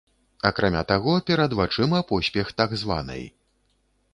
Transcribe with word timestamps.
Акрамя 0.49 0.81
таго, 0.91 1.13
перад 1.27 1.51
вачыма 1.59 1.99
поспех 2.13 2.51
так 2.63 2.75
званай. 2.85 3.23